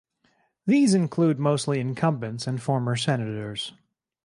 [0.65, 3.73] These include mostly incumbents and former senators.